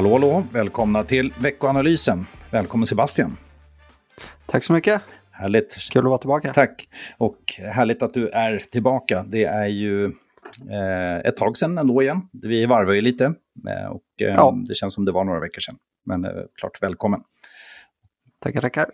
Hallå, 0.00 0.12
hallå! 0.12 0.44
Välkomna 0.52 1.04
till 1.04 1.32
veckoanalysen. 1.40 2.26
Välkommen 2.50 2.86
Sebastian. 2.86 3.36
Tack 4.46 4.64
så 4.64 4.72
mycket. 4.72 5.02
Härligt. 5.30 5.76
Kul 5.90 6.00
att 6.00 6.08
vara 6.08 6.18
tillbaka. 6.18 6.52
Tack. 6.52 6.88
Och 7.18 7.38
härligt 7.58 8.02
att 8.02 8.14
du 8.14 8.28
är 8.28 8.58
tillbaka. 8.58 9.24
Det 9.28 9.44
är 9.44 9.66
ju 9.66 10.04
eh, 10.70 11.16
ett 11.24 11.36
tag 11.36 11.58
sedan 11.58 11.78
ändå 11.78 12.02
igen. 12.02 12.28
Vi 12.32 12.66
varvar 12.66 12.92
ju 12.92 13.00
lite. 13.00 13.24
Eh, 13.68 13.90
och 13.90 14.02
eh, 14.20 14.34
ja. 14.34 14.58
det 14.68 14.74
känns 14.74 14.94
som 14.94 15.04
det 15.04 15.12
var 15.12 15.24
några 15.24 15.40
veckor 15.40 15.60
sedan. 15.60 15.76
Men 16.06 16.24
eh, 16.24 16.30
klart 16.54 16.82
välkommen. 16.82 17.20
Tackar, 18.42 18.60
tackar. 18.60 18.86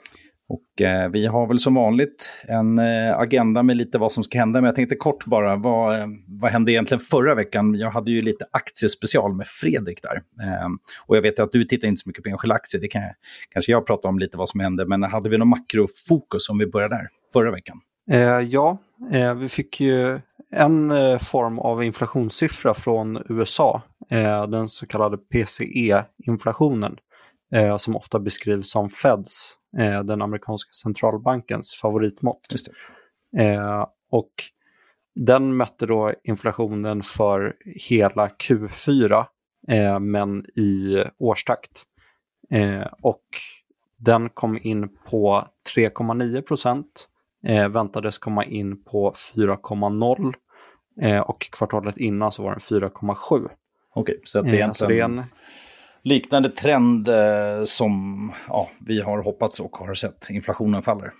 Och 0.48 0.82
eh, 0.82 1.08
vi 1.10 1.26
har 1.26 1.46
väl 1.46 1.58
som 1.58 1.74
vanligt 1.74 2.40
en 2.48 2.78
eh, 2.78 3.18
agenda 3.18 3.62
med 3.62 3.76
lite 3.76 3.98
vad 3.98 4.12
som 4.12 4.24
ska 4.24 4.38
hända. 4.38 4.60
Men 4.60 4.66
jag 4.66 4.74
tänkte 4.74 4.96
kort 4.96 5.24
bara, 5.24 5.56
vad, 5.56 6.00
eh, 6.00 6.06
vad 6.26 6.50
hände 6.50 6.72
egentligen 6.72 7.00
förra 7.00 7.34
veckan? 7.34 7.74
Jag 7.74 7.90
hade 7.90 8.10
ju 8.10 8.22
lite 8.22 8.46
aktiespecial 8.50 9.34
med 9.34 9.46
Fredrik 9.46 10.02
där. 10.02 10.22
Eh, 10.46 10.68
och 11.06 11.16
jag 11.16 11.22
vet 11.22 11.38
att 11.38 11.52
du 11.52 11.64
tittar 11.64 11.88
inte 11.88 12.00
så 12.00 12.08
mycket 12.08 12.24
på 12.24 12.30
enskilda 12.30 12.54
aktier. 12.54 12.80
Det 12.80 12.88
kan 12.88 13.02
jag, 13.02 13.14
kanske 13.50 13.72
jag 13.72 13.86
prata 13.86 14.08
om 14.08 14.18
lite 14.18 14.36
vad 14.36 14.48
som 14.48 14.60
hände. 14.60 14.86
Men 14.86 15.02
hade 15.02 15.28
vi 15.28 15.38
någon 15.38 15.48
makrofokus 15.48 16.48
om 16.50 16.58
vi 16.58 16.66
börjar 16.66 16.88
där, 16.88 17.08
förra 17.32 17.50
veckan? 17.50 17.80
Eh, 18.10 18.40
ja, 18.40 18.78
eh, 19.12 19.34
vi 19.34 19.48
fick 19.48 19.80
ju 19.80 20.18
en 20.52 20.90
eh, 20.90 21.18
form 21.18 21.58
av 21.58 21.84
inflationssiffra 21.84 22.74
från 22.74 23.22
USA. 23.28 23.82
Eh, 24.10 24.46
den 24.46 24.68
så 24.68 24.86
kallade 24.86 25.16
PCE-inflationen. 25.16 26.96
Eh, 27.52 27.76
som 27.76 27.96
ofta 27.96 28.18
beskrivs 28.18 28.70
som 28.70 28.90
Feds 28.90 29.54
eh, 29.78 30.02
den 30.02 30.22
amerikanska 30.22 30.70
centralbankens 30.72 31.74
favoritmått. 31.74 32.46
Eh, 33.38 33.86
och 34.10 34.32
den 35.14 35.56
mätte 35.56 35.86
då 35.86 36.12
inflationen 36.24 37.02
för 37.02 37.56
hela 37.64 38.26
Q4, 38.26 39.24
eh, 39.68 39.98
men 40.00 40.44
i 40.46 41.04
årstakt. 41.18 41.82
Eh, 42.50 42.86
och 43.02 43.24
den 43.98 44.28
kom 44.28 44.58
in 44.62 44.88
på 45.10 45.44
3,9 45.76 46.42
procent, 46.42 47.08
eh, 47.46 47.68
väntades 47.68 48.18
komma 48.18 48.44
in 48.44 48.84
på 48.84 49.12
4,0 49.36 50.34
eh, 51.02 51.20
och 51.20 51.40
kvartalet 51.40 51.96
innan 51.96 52.32
så 52.32 52.42
var 52.42 52.50
den 52.50 52.58
4,7. 52.58 53.48
Okej, 53.94 54.20
så 54.24 54.38
egentligen... 54.38 54.74
så 54.74 54.86
det 54.86 55.00
är 55.00 55.04
en 55.04 55.24
liknande 56.06 56.48
trend 56.48 57.08
eh, 57.08 57.64
som 57.64 58.32
ja, 58.48 58.70
vi 58.78 59.00
har 59.00 59.22
hoppats 59.22 59.60
och 59.60 59.76
har 59.76 59.94
sett. 59.94 60.30
Inflationen 60.30 60.82
faller. 60.82 61.12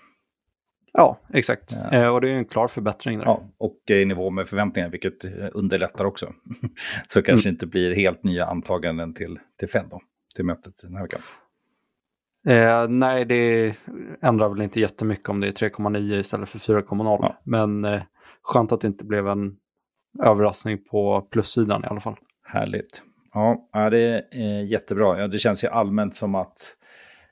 Ja, 0.93 1.21
exakt. 1.33 1.73
Ja. 1.73 1.99
Eh, 1.99 2.09
och 2.09 2.21
det 2.21 2.29
är 2.29 2.33
en 2.33 2.45
klar 2.45 2.69
förbättring. 2.69 3.19
Där. 3.19 3.25
Ja, 3.25 3.43
och 3.59 3.91
i 3.91 4.05
nivå 4.05 4.31
med 4.31 4.49
förväntningar, 4.49 4.89
vilket 4.89 5.25
underlättar 5.53 6.05
också. 6.05 6.33
Så 7.07 7.23
kanske 7.23 7.49
mm. 7.49 7.55
inte 7.55 7.67
blir 7.67 7.95
helt 7.95 8.25
nya 8.25 8.47
antaganden 8.47 9.15
till, 9.15 9.39
till 9.59 9.69
Fed 9.69 9.85
då, 9.91 10.01
till 10.35 10.45
mötet 10.45 10.75
den 10.83 10.95
här 10.95 11.03
veckan. 11.03 11.21
Eh, 12.49 12.89
nej, 12.89 13.25
det 13.25 13.75
ändrar 14.23 14.49
väl 14.49 14.63
inte 14.63 14.81
jättemycket 14.81 15.29
om 15.29 15.41
det 15.41 15.49
är 15.49 15.69
3,9 15.69 16.19
istället 16.19 16.49
för 16.49 16.59
4,0. 16.59 17.19
Ja. 17.21 17.41
Men 17.45 17.85
eh, 17.85 18.03
skönt 18.43 18.73
att 18.73 18.81
det 18.81 18.87
inte 18.87 19.05
blev 19.05 19.29
en 19.29 19.57
överraskning 20.25 20.79
på 20.91 21.21
plussidan 21.31 21.85
i 21.85 21.87
alla 21.87 22.01
fall. 22.01 22.17
Härligt. 22.45 23.03
Ja, 23.37 23.91
det 23.91 24.25
är 24.31 24.63
jättebra. 24.63 25.21
Ja, 25.21 25.27
det 25.27 25.39
känns 25.39 25.65
ju 25.65 25.69
allmänt 25.69 26.15
som 26.15 26.35
att 26.35 26.77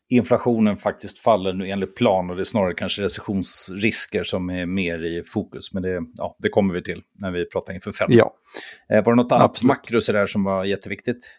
inflationen 0.09 0.77
faktiskt 0.77 1.19
faller 1.19 1.53
nu 1.53 1.69
enligt 1.69 1.97
plan 1.97 2.31
och 2.31 2.37
det 2.37 2.43
är 2.43 2.45
snarare 2.45 2.75
kanske 2.75 3.03
recessionsrisker 3.03 4.25
som 4.25 4.51
är 4.51 4.67
mer 4.67 5.05
i 5.05 5.23
fokus. 5.27 5.73
Men 5.73 5.83
det, 5.83 6.01
ja, 6.15 6.37
det 6.39 6.49
kommer 6.49 6.75
vi 6.75 6.83
till 6.83 7.03
när 7.13 7.31
vi 7.31 7.45
pratar 7.45 7.75
inför 7.75 7.93
Fed. 7.93 8.07
Ja. 8.11 8.35
Eh, 8.89 9.05
var 9.05 9.13
det 9.13 9.23
något 9.23 9.33
annat 9.33 9.45
Absolut. 9.45 9.69
makro 9.69 10.01
där 10.13 10.27
som 10.27 10.45
var 10.45 10.65
jätteviktigt? 10.65 11.35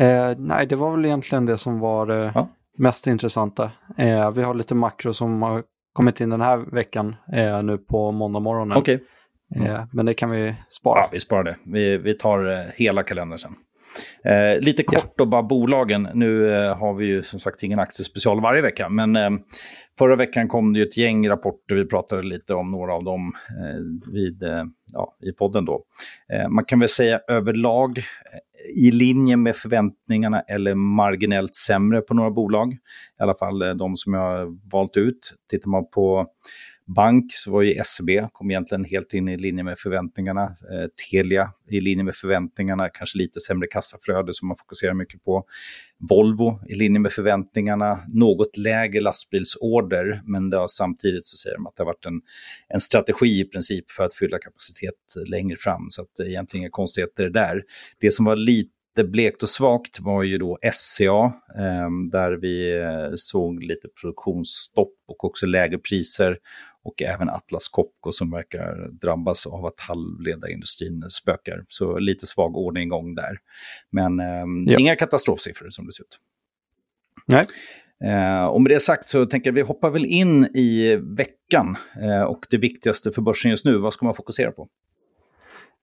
Eh, 0.00 0.34
nej, 0.38 0.66
det 0.66 0.76
var 0.76 0.96
väl 0.96 1.04
egentligen 1.04 1.46
det 1.46 1.58
som 1.58 1.80
var 1.80 2.10
eh, 2.10 2.32
ja. 2.34 2.48
mest 2.78 3.06
intressanta. 3.06 3.70
Eh, 3.96 4.30
vi 4.30 4.42
har 4.42 4.54
lite 4.54 4.74
makro 4.74 5.12
som 5.12 5.42
har 5.42 5.62
kommit 5.92 6.20
in 6.20 6.30
den 6.30 6.40
här 6.40 6.58
veckan 6.58 7.16
eh, 7.32 7.62
nu 7.62 7.78
på 7.78 8.12
måndag 8.12 8.40
morgonen. 8.40 8.78
Okay. 8.78 8.98
Mm. 9.56 9.86
Men 9.92 10.06
det 10.06 10.14
kan 10.14 10.30
vi 10.30 10.54
spara. 10.68 11.00
Ja, 11.00 11.08
vi 11.12 11.20
sparar 11.20 11.44
det. 11.44 11.56
Vi, 11.64 11.96
vi 11.96 12.14
tar 12.14 12.50
eh, 12.50 12.64
hela 12.76 13.02
kalendern 13.02 13.38
sen. 13.38 13.54
Eh, 14.24 14.60
lite 14.60 14.82
kort 14.82 15.04
ja. 15.04 15.14
då 15.16 15.26
bara 15.26 15.42
bolagen. 15.42 16.08
Nu 16.14 16.54
eh, 16.54 16.76
har 16.76 16.94
vi 16.94 17.06
ju 17.06 17.22
som 17.22 17.40
sagt 17.40 17.62
ingen 17.62 17.78
aktiespecial 17.78 18.40
varje 18.40 18.62
vecka. 18.62 18.88
Men 18.88 19.16
eh, 19.16 19.30
förra 19.98 20.16
veckan 20.16 20.48
kom 20.48 20.72
det 20.72 20.78
ju 20.78 20.86
ett 20.86 20.96
gäng 20.96 21.28
rapporter. 21.28 21.74
Vi 21.74 21.86
pratade 21.86 22.22
lite 22.22 22.54
om 22.54 22.70
några 22.70 22.94
av 22.94 23.04
dem 23.04 23.32
eh, 23.48 24.12
vid, 24.12 24.42
ja, 24.92 25.16
i 25.22 25.32
podden 25.32 25.64
då. 25.64 25.82
man 26.48 26.64
kan 26.64 26.80
väl 26.80 26.88
säga 26.88 27.20
överlag 27.28 27.98
i 28.76 28.90
linje 28.90 29.36
med 29.36 29.56
förväntningarna 29.56 30.40
eller 30.40 30.74
marginellt 30.74 31.54
sämre 31.54 32.00
på 32.00 32.14
några 32.14 32.30
bolag. 32.30 32.72
I 32.72 33.22
alla 33.22 33.34
fall 33.34 33.58
de 33.58 33.96
som 33.96 34.14
jag 34.14 34.20
har 34.20 34.70
valt 34.72 34.96
ut. 34.96 35.34
Tittar 35.50 35.68
man 35.68 35.90
på 35.90 36.26
bank 36.94 37.32
så 37.32 37.50
var 37.50 37.62
ju 37.62 37.82
SEB, 37.84 38.28
kom 38.32 38.50
egentligen 38.50 38.84
helt 38.84 39.14
in 39.14 39.28
i 39.28 39.36
linje 39.36 39.64
med 39.64 39.78
förväntningarna. 39.78 40.42
Eh, 40.42 40.88
Telia 41.10 41.52
i 41.68 41.80
linje 41.80 42.04
med 42.04 42.14
förväntningarna, 42.14 42.88
kanske 42.88 43.18
lite 43.18 43.40
sämre 43.40 43.68
kassaflöde 43.68 44.34
som 44.34 44.48
man 44.48 44.56
fokuserar 44.56 44.94
mycket 44.94 45.24
på. 45.24 45.44
Volvo 46.10 46.60
i 46.68 46.74
linje 46.74 47.00
med 47.00 47.12
förväntningarna, 47.12 48.00
något 48.08 48.56
lägre 48.56 49.00
lastbilsorder, 49.00 50.22
men 50.24 50.50
det 50.50 50.56
har, 50.56 50.68
samtidigt 50.68 51.26
så 51.26 51.36
säger 51.36 51.56
de 51.56 51.66
att 51.66 51.76
det 51.76 51.82
har 51.82 51.86
varit 51.86 52.06
en, 52.06 52.20
en 52.68 52.80
strategi 52.80 53.40
i 53.40 53.44
princip 53.44 53.90
för 53.90 54.04
att 54.04 54.14
fylla 54.14 54.38
kapacitet 54.38 54.94
längre 55.26 55.56
fram. 55.56 55.86
Så 55.90 56.02
att 56.02 56.08
det 56.16 56.30
egentligen 56.30 56.62
inga 56.62 56.70
konstigheter 56.70 57.30
där. 57.30 57.62
Det 58.00 58.10
som 58.10 58.24
var 58.24 58.36
lite 58.36 58.70
blekt 59.04 59.42
och 59.42 59.48
svagt 59.48 60.00
var 60.00 60.22
ju 60.22 60.38
då 60.38 60.58
SCA, 60.72 61.32
eh, 61.58 61.90
där 62.12 62.32
vi 62.32 62.80
eh, 62.80 63.12
såg 63.16 63.62
lite 63.62 63.88
produktionsstopp 64.00 64.94
och 65.08 65.24
också 65.24 65.46
lägre 65.46 65.78
priser 65.78 66.38
och 66.88 67.02
även 67.02 67.28
Atlas 67.28 67.68
Copco 67.68 68.12
som 68.12 68.30
verkar 68.30 68.88
drabbas 68.92 69.46
av 69.46 69.66
att 69.66 69.80
halvledarindustrin 69.80 71.04
spökar. 71.10 71.64
Så 71.68 71.98
lite 71.98 72.26
svag 72.26 72.56
ordning 72.56 73.14
där. 73.14 73.38
Men 73.90 74.20
eh, 74.20 74.72
ja. 74.72 74.78
inga 74.78 74.96
katastrofsiffror 74.96 75.70
som 75.70 75.86
det 75.86 75.92
ser 75.92 76.02
ut. 76.02 76.18
Nej. 77.26 77.44
Eh, 78.04 78.44
och 78.44 78.62
med 78.62 78.70
det 78.70 78.80
sagt 78.80 79.08
så 79.08 79.26
tänker 79.26 79.50
jag 79.50 79.54
vi 79.54 79.60
hoppar 79.60 79.90
väl 79.90 80.04
in 80.04 80.44
i 80.44 80.96
veckan. 80.96 81.76
Eh, 82.02 82.22
och 82.22 82.46
det 82.50 82.58
viktigaste 82.58 83.12
för 83.12 83.22
börsen 83.22 83.50
just 83.50 83.64
nu, 83.64 83.78
vad 83.78 83.92
ska 83.92 84.06
man 84.06 84.14
fokusera 84.14 84.52
på? 84.52 84.66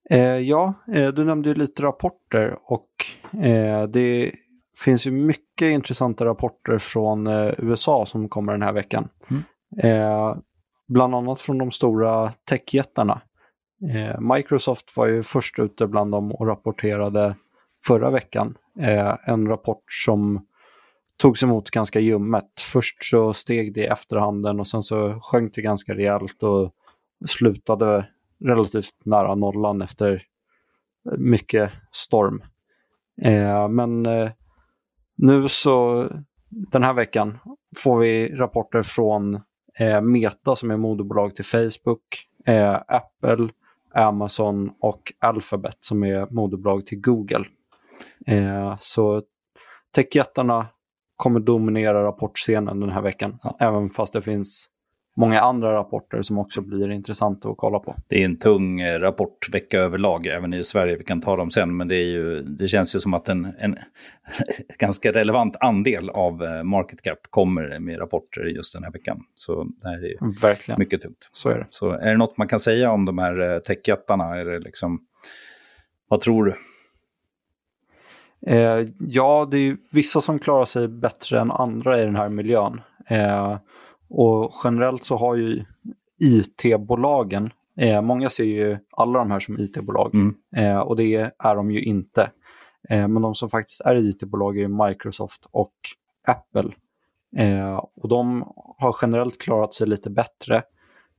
Eh, 0.09 0.39
ja, 0.39 0.73
eh, 0.93 1.07
du 1.07 1.23
nämnde 1.23 1.49
ju 1.49 1.55
lite 1.55 1.83
rapporter 1.83 2.57
och 2.63 2.89
eh, 3.43 3.83
det 3.83 4.31
finns 4.83 5.07
ju 5.07 5.11
mycket 5.11 5.65
intressanta 5.65 6.25
rapporter 6.25 6.77
från 6.77 7.27
USA 7.57 8.05
som 8.05 8.29
kommer 8.29 8.51
den 8.51 8.61
här 8.61 8.73
veckan. 8.73 9.09
Mm 9.29 9.43
bland 10.87 11.15
annat 11.15 11.39
från 11.39 11.57
de 11.57 11.71
stora 11.71 12.31
techjättarna. 12.49 13.21
Eh, 13.93 14.19
Microsoft 14.35 14.97
var 14.97 15.07
ju 15.07 15.23
först 15.23 15.59
ute 15.59 15.87
bland 15.87 16.11
dem 16.11 16.31
och 16.31 16.47
rapporterade 16.47 17.35
förra 17.87 18.11
veckan. 18.11 18.57
Eh, 18.79 19.17
en 19.25 19.47
rapport 19.47 19.83
som 19.87 20.45
togs 21.17 21.43
emot 21.43 21.69
ganska 21.69 21.99
ljummet. 21.99 22.61
Först 22.73 23.03
så 23.03 23.33
steg 23.33 23.73
det 23.73 23.81
i 23.81 23.85
efterhanden 23.85 24.59
och 24.59 24.67
sen 24.67 24.83
så 24.83 25.19
sjönk 25.21 25.55
det 25.55 25.61
ganska 25.61 25.93
rejält 25.93 26.43
och 26.43 26.71
slutade 27.25 28.07
relativt 28.45 29.05
nära 29.05 29.35
nollan 29.35 29.81
efter 29.81 30.23
mycket 31.17 31.71
storm. 31.91 32.43
Eh, 33.21 33.67
men 33.69 34.05
eh, 34.05 34.31
nu 35.17 35.47
så 35.47 36.07
den 36.49 36.83
här 36.83 36.93
veckan 36.93 37.37
får 37.77 37.99
vi 37.99 38.35
rapporter 38.35 38.83
från 38.83 39.39
eh, 39.79 40.01
Meta 40.01 40.55
som 40.55 40.71
är 40.71 40.77
moderbolag 40.77 41.35
till 41.35 41.45
Facebook, 41.45 42.27
eh, 42.45 42.81
Apple, 42.87 43.49
Amazon 43.93 44.71
och 44.79 45.13
Alphabet 45.19 45.77
som 45.79 46.03
är 46.03 46.27
moderbolag 46.29 46.85
till 46.85 47.01
Google. 47.01 47.45
Eh, 48.27 48.75
så 48.79 49.23
techjättarna 49.95 50.67
kommer 51.15 51.39
dominera 51.39 52.03
rapportscenen 52.03 52.79
den 52.79 52.89
här 52.89 53.01
veckan, 53.01 53.37
ja. 53.43 53.57
även 53.59 53.89
fast 53.89 54.13
det 54.13 54.21
finns 54.21 54.69
många 55.15 55.39
andra 55.39 55.73
rapporter 55.73 56.21
som 56.21 56.37
också 56.37 56.61
blir 56.61 56.91
intressanta 56.91 57.49
att 57.49 57.57
kolla 57.57 57.79
på. 57.79 57.95
Det 58.07 58.21
är 58.21 58.25
en 58.25 58.39
tung 58.39 58.81
eh, 58.81 58.99
rapportvecka 58.99 59.79
överlag, 59.79 60.27
även 60.27 60.53
i 60.53 60.63
Sverige. 60.63 60.97
Vi 60.97 61.03
kan 61.03 61.21
ta 61.21 61.35
dem 61.35 61.51
sen, 61.51 61.77
men 61.77 61.87
det, 61.87 61.95
är 61.95 62.05
ju, 62.05 62.43
det 62.43 62.67
känns 62.67 62.95
ju 62.95 62.99
som 62.99 63.13
att 63.13 63.29
en, 63.29 63.45
en 63.59 63.75
ganska 64.79 65.11
relevant 65.11 65.55
andel 65.59 66.09
av 66.09 66.43
eh, 66.43 66.63
market 66.63 67.01
cap 67.01 67.19
kommer 67.29 67.79
med 67.79 67.99
rapporter 67.99 68.41
just 68.41 68.73
den 68.73 68.83
här 68.83 68.91
veckan. 68.91 69.19
Så 69.35 69.63
det 69.63 69.87
här 69.87 70.05
är 70.05 70.41
Verkligen. 70.41 70.79
mycket 70.79 71.01
tungt. 71.01 71.29
Så 71.31 71.49
är 71.49 71.57
det. 71.57 71.65
Så 71.69 71.91
är 71.91 72.11
det 72.11 72.17
något 72.17 72.37
man 72.37 72.47
kan 72.47 72.59
säga 72.59 72.91
om 72.91 73.05
de 73.05 73.17
här 73.17 73.53
eh, 73.53 73.59
techjättarna? 73.59 74.35
Är 74.35 74.45
det 74.45 74.59
liksom, 74.59 74.99
vad 76.07 76.21
tror 76.21 76.45
du? 76.45 76.55
Eh, 78.47 78.87
ja, 78.99 79.47
det 79.51 79.57
är 79.57 79.77
vissa 79.91 80.21
som 80.21 80.39
klarar 80.39 80.65
sig 80.65 80.87
bättre 80.87 81.39
än 81.39 81.51
andra 81.51 82.01
i 82.01 82.05
den 82.05 82.15
här 82.15 82.29
miljön. 82.29 82.81
Eh, 83.09 83.57
och 84.09 84.51
generellt 84.63 85.03
så 85.03 85.17
har 85.17 85.35
ju 85.35 85.65
IT-bolagen, 86.23 87.49
eh, 87.79 88.01
många 88.01 88.29
ser 88.29 88.43
ju 88.43 88.77
alla 88.91 89.19
de 89.19 89.31
här 89.31 89.39
som 89.39 89.59
IT-bolag, 89.59 90.15
mm. 90.15 90.35
eh, 90.55 90.79
och 90.79 90.95
det 90.95 91.31
är 91.39 91.55
de 91.55 91.71
ju 91.71 91.81
inte. 91.81 92.31
Eh, 92.89 93.07
men 93.07 93.21
de 93.21 93.35
som 93.35 93.49
faktiskt 93.49 93.81
är 93.81 93.95
it-bolag 93.95 94.59
är 94.59 94.87
Microsoft 94.87 95.47
och 95.51 95.73
Apple. 96.27 96.71
Eh, 97.37 97.75
och 97.75 98.09
de 98.09 98.53
har 98.77 98.95
generellt 99.01 99.41
klarat 99.41 99.73
sig 99.73 99.87
lite 99.87 100.09
bättre 100.09 100.63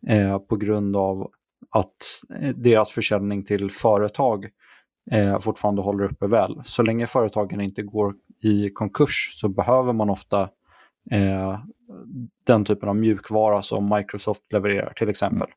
eh, 0.06 0.38
på 0.38 0.56
grund 0.56 0.96
av 0.96 1.30
att 1.70 2.22
eh, 2.40 2.54
deras 2.56 2.90
försäljning 2.90 3.44
till 3.44 3.70
företag 3.70 4.46
fortfarande 5.40 5.82
håller 5.82 6.04
uppe 6.04 6.26
väl. 6.26 6.60
Så 6.64 6.82
länge 6.82 7.06
företagen 7.06 7.60
inte 7.60 7.82
går 7.82 8.14
i 8.42 8.70
konkurs 8.70 9.30
så 9.32 9.48
behöver 9.48 9.92
man 9.92 10.10
ofta 10.10 10.48
eh, 11.10 11.58
den 12.46 12.64
typen 12.64 12.88
av 12.88 12.96
mjukvara 12.96 13.62
som 13.62 13.90
Microsoft 13.96 14.52
levererar 14.52 14.92
till 14.92 15.08
exempel. 15.08 15.48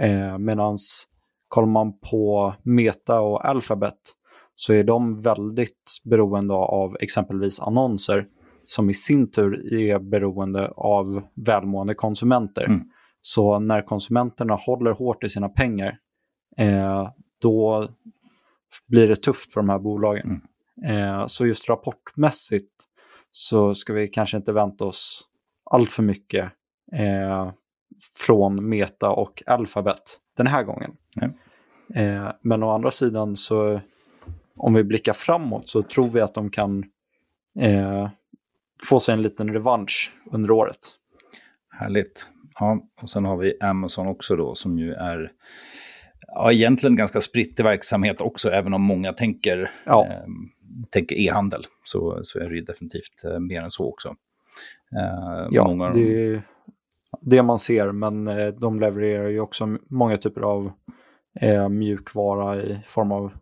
Mm. 0.00 0.28
Eh, 0.28 0.38
Medan 0.38 0.76
kollar 1.48 1.68
man 1.68 1.98
på 2.10 2.54
Meta 2.62 3.20
och 3.20 3.48
Alphabet 3.48 3.98
så 4.54 4.72
är 4.72 4.84
de 4.84 5.20
väldigt 5.22 6.00
beroende 6.04 6.54
av 6.54 6.96
exempelvis 7.00 7.60
annonser 7.60 8.26
som 8.64 8.90
i 8.90 8.94
sin 8.94 9.30
tur 9.30 9.74
är 9.74 9.98
beroende 9.98 10.68
av 10.76 11.22
välmående 11.34 11.94
konsumenter. 11.94 12.64
Mm. 12.64 12.80
Så 13.20 13.58
när 13.58 13.82
konsumenterna 13.82 14.54
håller 14.54 14.90
hårt 14.90 15.24
i 15.24 15.28
sina 15.28 15.48
pengar, 15.48 15.98
eh, 16.56 17.08
då 17.42 17.88
blir 18.88 19.08
det 19.08 19.16
tufft 19.16 19.52
för 19.52 19.60
de 19.60 19.68
här 19.68 19.78
bolagen. 19.78 20.40
Mm. 20.84 21.20
Eh, 21.20 21.26
så 21.26 21.46
just 21.46 21.68
rapportmässigt 21.68 22.72
så 23.30 23.74
ska 23.74 23.92
vi 23.92 24.08
kanske 24.08 24.36
inte 24.36 24.52
vänta 24.52 24.84
oss 24.84 25.29
allt 25.70 25.92
för 25.92 26.02
mycket 26.02 26.52
eh, 26.92 27.52
från 28.26 28.68
Meta 28.68 29.10
och 29.10 29.42
Alphabet 29.46 30.02
den 30.36 30.46
här 30.46 30.64
gången. 30.64 30.96
Eh, 31.94 32.32
men 32.42 32.62
å 32.62 32.70
andra 32.70 32.90
sidan 32.90 33.36
så 33.36 33.80
om 34.56 34.74
vi 34.74 34.84
blickar 34.84 35.12
framåt 35.12 35.68
så 35.68 35.82
tror 35.82 36.08
vi 36.08 36.20
att 36.20 36.34
de 36.34 36.50
kan 36.50 36.84
eh, 37.58 38.08
få 38.88 39.00
sig 39.00 39.12
en 39.12 39.22
liten 39.22 39.52
revansch 39.52 40.14
under 40.32 40.50
året. 40.50 40.78
Härligt. 41.70 42.28
Ja, 42.60 42.80
och 43.02 43.10
sen 43.10 43.24
har 43.24 43.36
vi 43.36 43.60
Amazon 43.60 44.06
också 44.06 44.36
då 44.36 44.54
som 44.54 44.78
ju 44.78 44.92
är 44.92 45.32
ja, 46.26 46.52
egentligen 46.52 46.96
ganska 46.96 47.20
spritt 47.20 47.60
i 47.60 47.62
verksamhet 47.62 48.20
också, 48.20 48.50
även 48.50 48.74
om 48.74 48.82
många 48.82 49.12
tänker 49.12 49.70
ja. 49.86 50.06
eh, 50.06 50.24
tänker 50.90 51.16
e-handel 51.16 51.64
så, 51.84 52.20
så 52.22 52.38
är 52.38 52.48
det 52.48 52.54
ju 52.54 52.62
definitivt 52.62 53.24
eh, 53.24 53.38
mer 53.38 53.62
än 53.62 53.70
så 53.70 53.88
också. 53.88 54.14
Eh, 54.96 55.48
ja, 55.50 55.92
det 55.94 56.24
är 56.24 56.42
det 57.20 57.42
man 57.42 57.58
ser, 57.58 57.92
men 57.92 58.28
eh, 58.28 58.48
de 58.48 58.80
levererar 58.80 59.28
ju 59.28 59.40
också 59.40 59.78
många 59.90 60.16
typer 60.16 60.40
av 60.40 60.72
eh, 61.40 61.68
mjukvara 61.68 62.56
i 62.56 62.82
form 62.86 63.12
av 63.12 63.32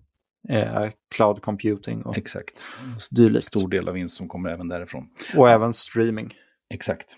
eh, 0.49 0.89
cloud 1.17 1.43
computing 1.43 2.03
och 2.03 2.19
Exakt. 2.19 2.65
dylikt. 3.11 3.45
Stor 3.47 3.69
del 3.69 3.89
av 3.89 3.95
vinst 3.95 4.17
som 4.17 4.29
kommer 4.29 4.51
även 4.51 4.69
därifrån. 4.69 5.09
Och 5.37 5.51
även 5.51 5.73
streaming. 5.73 6.35
Exakt. 6.75 7.17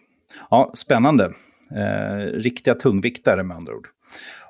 Ja, 0.51 0.73
spännande. 0.75 1.25
Eh, 1.77 2.17
riktiga 2.19 2.75
tungviktare 2.75 3.43
med 3.43 3.57
andra 3.57 3.75
ord. 3.75 3.89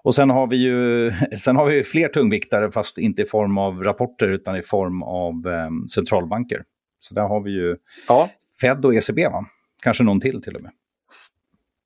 Och 0.03 0.15
sen 0.15 0.31
har 0.31 0.47
vi 0.47 0.57
ju 0.57 1.13
sen 1.39 1.57
har 1.57 1.67
vi 1.67 1.85
fler 1.85 2.09
tungviktare, 2.09 2.71
fast 2.71 2.99
inte 2.99 3.23
i 3.23 3.27
form 3.27 3.59
av 3.59 3.85
rapporter 3.85 4.29
utan 4.29 4.57
i 4.57 4.63
form 4.63 5.03
av 5.03 5.47
eh, 5.47 5.71
centralbanker. 5.95 6.65
Så 6.99 7.15
där 7.15 7.23
har 7.23 7.41
vi 7.41 7.51
ju 7.51 7.77
ja. 8.09 8.29
Fed 8.61 8.85
och 8.85 8.95
ECB, 8.95 9.29
va? 9.29 9.47
Kanske 9.83 10.05
någon 10.05 10.21
till 10.21 10.43
till 10.43 10.57
och 10.57 10.63
med. 10.63 10.73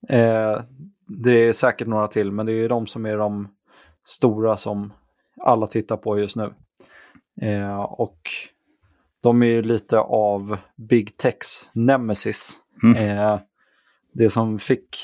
Eh, 0.08 0.62
det 1.06 1.48
är 1.48 1.52
säkert 1.52 1.88
några 1.88 2.06
till, 2.06 2.32
men 2.32 2.46
det 2.46 2.52
är 2.52 2.56
ju 2.56 2.68
de 2.68 2.86
som 2.86 3.06
är 3.06 3.16
de 3.16 3.48
stora 4.04 4.56
som 4.56 4.92
alla 5.36 5.66
tittar 5.66 5.96
på 5.96 6.18
just 6.18 6.36
nu. 6.36 6.54
Eh, 7.40 7.80
och 7.82 8.18
de 9.20 9.42
är 9.42 9.46
ju 9.46 9.62
lite 9.62 9.98
av 9.98 10.56
Big 10.76 11.16
Techs 11.16 11.70
nemesis. 11.72 12.56
Mm. 12.82 13.18
Eh, 13.18 13.40
det 14.12 14.30
som 14.30 14.58
fick 14.58 14.96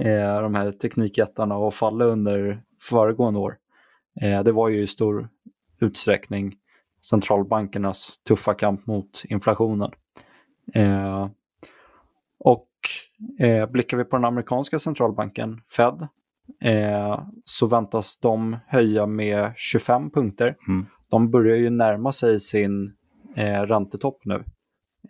eh, 0.00 0.42
de 0.42 0.54
här 0.54 0.72
teknikjättarna 0.72 1.54
att 1.54 1.74
falla 1.74 2.04
under 2.04 2.62
föregående 2.82 3.40
år, 3.40 3.56
eh, 4.20 4.42
det 4.42 4.52
var 4.52 4.68
ju 4.68 4.82
i 4.82 4.86
stor 4.86 5.28
utsträckning 5.80 6.56
centralbankernas 7.10 8.18
tuffa 8.18 8.54
kamp 8.54 8.86
mot 8.86 9.22
inflationen. 9.24 9.90
Och 12.38 12.68
eh, 13.38 13.70
blickar 13.70 13.96
vi 13.96 14.04
på 14.04 14.16
den 14.16 14.24
amerikanska 14.24 14.78
centralbanken, 14.78 15.60
Fed, 15.76 16.08
eh, 16.62 17.20
så 17.44 17.66
väntas 17.66 18.18
de 18.18 18.56
höja 18.66 19.06
med 19.06 19.52
25 19.56 20.10
punkter. 20.10 20.56
Mm. 20.68 20.86
De 21.10 21.30
börjar 21.30 21.56
ju 21.56 21.70
närma 21.70 22.12
sig 22.12 22.40
sin 22.40 22.92
eh, 23.36 23.62
räntetopp 23.62 24.24
nu, 24.24 24.44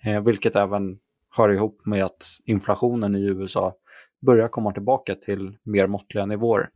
eh, 0.05 0.25
vilket 0.25 0.57
även 0.57 0.99
hör 1.37 1.49
ihop 1.49 1.87
med 1.87 2.05
att 2.05 2.25
inflationen 2.45 3.15
i 3.15 3.23
USA 3.25 3.75
börjar 4.27 4.49
komma 4.49 4.73
tillbaka 4.73 5.15
till 5.15 5.57
mer 5.63 5.87
måttliga 5.87 6.27
nivåer. 6.27 6.71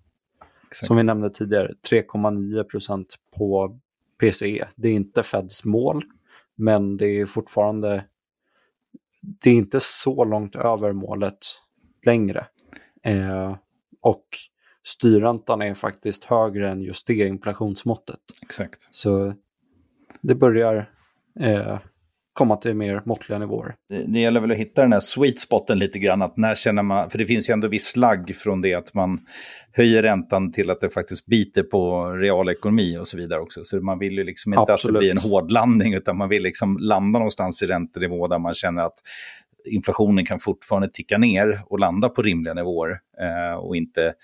Exakt. 0.69 0.87
Som 0.87 0.97
vi 0.97 1.03
nämnde 1.03 1.31
tidigare, 1.31 1.75
3,9 1.91 2.65
procent 2.65 3.15
på 3.37 3.79
PCE. 4.21 4.69
Det 4.77 4.89
är 4.89 4.93
inte 4.93 5.23
Feds 5.23 5.65
mål, 5.65 6.05
men 6.55 6.97
det 6.97 7.07
är 7.07 7.27
fortfarande 7.27 8.05
det 9.23 9.51
är 9.51 9.55
inte 9.55 9.81
så 9.81 10.25
långt 10.25 10.57
över 10.57 10.93
målet 10.93 11.39
längre. 12.07 12.47
Eh, 13.03 13.57
och 14.01 14.27
styrräntan 14.85 15.63
är 15.63 15.75
faktiskt 15.75 16.25
högre 16.25 16.71
än 16.71 16.83
just 16.83 17.07
det 17.07 17.15
inflationsmåttet. 17.15 18.21
Exakt. 18.43 18.89
Så 18.91 19.35
det 20.21 20.35
börjar 20.35 20.91
eh, 21.41 21.79
komma 22.33 22.57
till 22.57 22.75
mer 22.75 23.03
måttliga 23.05 23.39
nivåer. 23.39 23.75
Det, 23.89 24.05
det 24.13 24.21
gäller 24.21 24.41
väl 24.41 24.51
att 24.51 24.57
hitta 24.57 24.83
den 24.83 24.93
här 24.93 25.01
sweet 25.01 25.41
spoten 25.41 25.79
lite 25.79 25.99
grann. 25.99 26.23
Att 26.23 26.37
när 26.37 26.55
känner 26.55 26.83
man, 26.83 27.11
för 27.11 27.19
det 27.19 27.27
finns 27.27 27.51
ju 27.51 27.53
ändå 27.53 27.69
viss 27.69 27.85
slagg 27.85 28.37
från 28.37 28.61
det 28.61 28.75
att 28.75 28.95
man 28.95 29.21
höjer 29.73 30.03
räntan 30.03 30.53
till 30.53 30.71
att 30.71 30.81
det 30.81 30.91
faktiskt 30.91 31.27
biter 31.27 31.63
på 31.63 32.07
realekonomi 32.07 32.99
och 32.99 33.07
så 33.07 33.17
vidare 33.17 33.41
också. 33.41 33.61
Så 33.65 33.81
man 33.81 33.99
vill 33.99 34.13
ju 34.13 34.25
liksom 34.25 34.53
inte 34.53 34.73
Absolut. 34.73 34.97
att 34.97 35.01
det 35.01 35.05
blir 35.05 35.11
en 35.11 35.31
hård 35.31 35.53
landning 35.53 35.95
utan 35.95 36.17
man 36.17 36.29
vill 36.29 36.43
liksom 36.43 36.79
landa 36.79 37.19
någonstans 37.19 37.63
i 37.63 37.67
räntenivå 37.67 38.29
där 38.29 38.39
man 38.39 38.55
känner 38.55 38.83
att 38.83 38.99
inflationen 39.65 40.27
kan 40.27 40.41
fortfarande 40.41 40.89
ticka 40.89 41.19
ner 41.19 41.63
och 41.67 41.79
landa 41.79 42.09
på 42.09 42.23
rimliga 42.23 42.55
nivåer 42.55 43.01
eh, 43.21 43.59
och 43.59 43.77
inte 43.77 44.15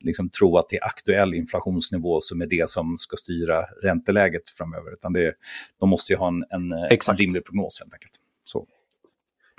liksom 0.00 0.30
tro 0.30 0.58
att 0.58 0.68
det 0.68 0.76
är 0.76 0.84
aktuell 0.84 1.34
inflationsnivå 1.34 2.20
som 2.20 2.42
är 2.42 2.46
det 2.46 2.68
som 2.68 2.98
ska 2.98 3.16
styra 3.16 3.62
ränteläget 3.82 4.48
framöver. 4.48 4.92
Utan 4.92 5.12
det, 5.12 5.34
de 5.80 5.88
måste 5.88 6.12
ju 6.12 6.16
ha 6.16 6.28
en, 6.28 6.44
en, 6.50 6.72
en 7.08 7.16
rimlig 7.16 7.44
prognos 7.44 7.80
helt 7.80 7.94
enkelt. 7.94 8.12
Så. 8.44 8.66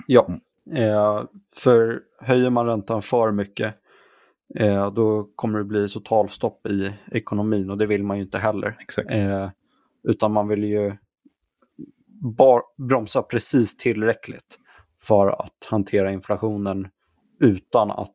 Ja, 0.08 0.28
mm. 0.68 0.84
eh, 0.84 1.24
för 1.56 2.02
höjer 2.22 2.50
man 2.50 2.66
räntan 2.66 3.02
för 3.02 3.32
mycket 3.32 3.76
eh, 4.56 4.94
då 4.94 5.30
kommer 5.36 5.60
det 5.60 5.66
bli 5.66 5.90
totalstopp 5.90 6.68
i 6.68 6.94
ekonomin 7.12 7.70
och 7.70 7.78
det 7.78 7.86
vill 7.86 8.04
man 8.04 8.18
ju 8.18 8.24
inte 8.24 8.38
heller. 8.38 8.78
Eh, 9.10 9.50
utan 10.04 10.32
man 10.32 10.48
vill 10.48 10.64
ju 10.64 10.96
bar, 12.38 12.62
bromsa 12.78 13.22
precis 13.22 13.78
tillräckligt 13.78 14.60
för 15.08 15.28
att 15.28 15.68
hantera 15.70 16.12
inflationen 16.12 16.88
utan 17.40 17.92
att 17.92 18.10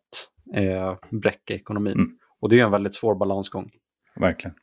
eh, 0.55 0.95
bräcka 1.11 1.55
ekonomin. 1.55 1.93
Mm. 1.93 2.11
Och 2.41 2.49
det 2.49 2.61
är 2.61 2.65
en 2.65 2.71
väldigt 2.71 2.95
svår 2.95 3.15
balansgång. 3.15 3.71
Verkligen. 4.21 4.55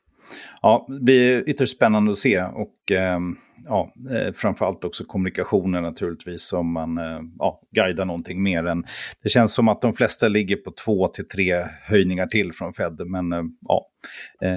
Ja, 0.62 0.86
det 1.00 1.12
är 1.12 1.48
ytterst 1.48 1.76
spännande 1.76 2.10
att 2.10 2.16
se 2.16 2.42
och 2.42 2.92
eh, 2.92 3.20
ja, 3.64 3.92
eh, 4.10 4.32
framförallt 4.32 4.84
också 4.84 5.04
kommunikationen 5.04 5.82
naturligtvis 5.82 6.52
om 6.52 6.72
man 6.72 6.98
eh, 6.98 7.20
ja, 7.38 7.62
guidar 7.70 8.04
någonting 8.04 8.42
mer 8.42 8.66
än... 8.66 8.84
Det 9.22 9.28
känns 9.28 9.54
som 9.54 9.68
att 9.68 9.80
de 9.80 9.94
flesta 9.94 10.28
ligger 10.28 10.56
på 10.56 10.72
två 10.84 11.08
till 11.08 11.28
tre 11.28 11.66
höjningar 11.82 12.26
till 12.26 12.52
från 12.52 12.72
Fed, 12.72 13.00
men 13.06 13.32
eh, 13.32 13.42
ja, 13.68 13.86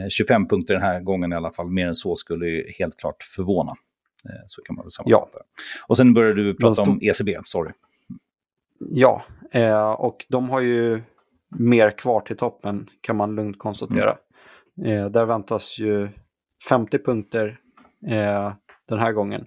25 0.09 0.47
punkter 0.47 0.73
den 0.73 0.83
här 0.83 0.99
gången 0.99 1.33
i 1.33 1.35
alla 1.35 1.51
fall, 1.51 1.69
mer 1.69 1.87
än 1.87 1.95
så 1.95 2.15
skulle 2.15 2.63
helt 2.79 2.99
klart 2.99 3.23
förvåna. 3.35 3.75
Eh, 4.25 4.43
så 4.47 4.61
kan 4.61 4.75
man 4.75 4.85
väl 4.85 4.91
sammanfatta. 4.91 5.37
Ja. 5.37 5.63
Och 5.87 5.97
sen 5.97 6.13
började 6.13 6.43
du 6.43 6.53
prata 6.53 6.91
om 6.91 6.99
ECB, 7.01 7.37
sorry. 7.43 7.71
Ja, 8.79 9.23
eh, 9.51 9.91
och 9.91 10.25
de 10.29 10.49
har 10.49 10.61
ju 10.61 11.01
mer 11.49 11.91
kvar 11.91 12.21
till 12.21 12.37
toppen 12.37 12.89
kan 13.01 13.15
man 13.15 13.35
lugnt 13.35 13.59
konstatera. 13.59 14.17
Mm. 14.77 14.91
Eh, 14.91 15.09
där 15.09 15.25
väntas 15.25 15.79
ju 15.79 16.09
50 16.69 16.99
punkter 16.99 17.59
eh, 18.07 18.53
den 18.87 18.99
här 18.99 19.13
gången. 19.13 19.45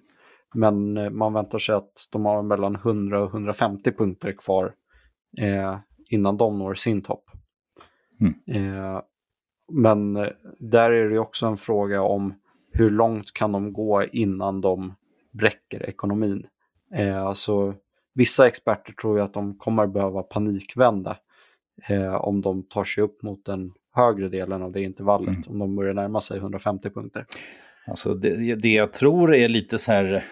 Men 0.55 0.97
eh, 0.97 1.11
man 1.11 1.33
väntar 1.33 1.59
sig 1.59 1.75
att 1.75 2.09
de 2.13 2.25
har 2.25 2.43
mellan 2.43 2.75
100 2.75 3.23
och 3.23 3.31
150 3.31 3.93
punkter 3.93 4.33
kvar 4.39 4.75
eh, 5.39 5.79
innan 6.11 6.37
de 6.37 6.59
når 6.59 6.75
sin 6.75 7.03
topp. 7.03 7.25
Mm. 8.21 9.03
men 9.73 10.15
där 10.59 10.91
är 10.91 11.11
det 11.11 11.19
också 11.19 11.47
en 11.47 11.57
fråga 11.57 12.03
om 12.03 12.35
hur 12.73 12.91
långt 12.91 13.33
kan 13.33 13.53
de 13.53 13.73
gå 13.73 14.05
innan 14.05 14.61
de 14.61 14.95
bräcker 15.33 15.83
ekonomin? 15.89 16.47
Eh, 16.95 17.23
alltså, 17.23 17.75
vissa 18.15 18.47
experter 18.47 18.93
tror 18.93 19.19
ju 19.19 19.25
att 19.25 19.35
de 19.35 19.59
kommer 19.59 19.87
behöva 19.87 20.23
panikvända 20.23 21.17
eh, 21.89 22.15
om 22.15 22.41
de 22.41 22.63
tar 22.63 22.85
sig 22.85 23.05
upp 23.05 23.23
mot 23.23 23.45
den 23.45 23.73
högre 23.95 24.29
delen 24.29 24.63
av 24.63 24.73
det 24.73 24.83
intervallet, 24.83 25.47
mm. 25.47 25.49
om 25.49 25.59
de 25.59 25.77
börjar 25.77 25.95
närma 25.95 26.21
sig 26.21 26.39
150 26.39 26.91
punkter. 26.91 27.27
Alltså 27.87 28.15
det, 28.15 28.55
det 28.55 28.73
jag 28.73 28.93
tror 28.93 29.35
är 29.35 29.49
lite 29.49 29.79
så 29.79 29.93
här, 29.93 30.25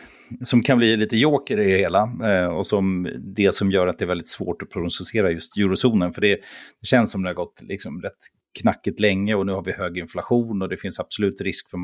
som 0.43 0.63
kan 0.63 0.79
bli 0.79 0.97
lite 0.97 1.17
joker 1.17 1.61
i 1.61 1.73
det 1.73 1.79
hela 1.79 2.13
eh, 2.25 2.47
och 2.47 2.67
som 2.67 3.09
det 3.19 3.55
som 3.55 3.71
gör 3.71 3.87
att 3.87 3.99
det 3.99 4.05
är 4.05 4.09
väldigt 4.09 4.29
svårt 4.29 4.63
att 4.63 4.71
prognostisera 4.71 5.31
just 5.31 5.57
eurozonen. 5.57 6.13
För 6.13 6.21
det, 6.21 6.37
det 6.81 6.87
känns 6.87 7.11
som 7.11 7.23
det 7.23 7.29
har 7.29 7.35
gått 7.35 7.63
liksom 7.63 8.03
rätt 8.03 8.19
knackigt 8.59 9.01
länge 9.01 9.35
och 9.35 9.47
nu 9.47 9.53
har 9.53 9.65
vi 9.65 9.73
hög 9.73 9.99
inflation 9.99 10.63
och 10.63 10.69
det 10.69 10.77
finns 10.77 11.01
absolut 11.01 11.41
risk 11.41 11.71
för 11.71 11.79